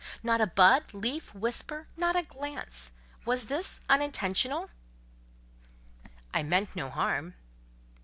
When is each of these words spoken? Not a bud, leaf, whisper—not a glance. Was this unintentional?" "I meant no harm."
Not 0.23 0.41
a 0.41 0.47
bud, 0.47 0.95
leaf, 0.95 1.31
whisper—not 1.35 2.15
a 2.15 2.23
glance. 2.23 2.93
Was 3.23 3.45
this 3.45 3.81
unintentional?" 3.87 4.71
"I 6.33 6.41
meant 6.41 6.75
no 6.75 6.89
harm." 6.89 7.35